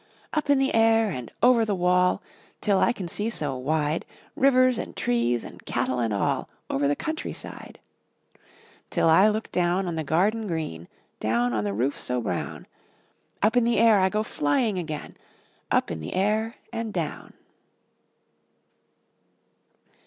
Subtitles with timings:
[0.33, 2.23] Up in the air and over the wall,
[2.59, 4.03] Till I can see so wide.
[4.35, 7.77] Rivers and trees and cattle and all Over the countryside—
[8.89, 10.87] Till I look down on the garden green,
[11.19, 12.65] Down on the roof so brown—
[13.43, 15.17] Up in the air I go flying again.
[15.69, 17.33] Up in the air and down!